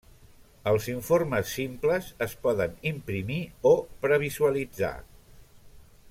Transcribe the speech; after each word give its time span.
Els 0.69 0.85
informes 0.93 1.51
simples 1.57 2.07
es 2.27 2.33
poden 2.47 2.73
imprimir 2.93 3.39
o 3.73 3.77
previsualitzar. 4.07 4.93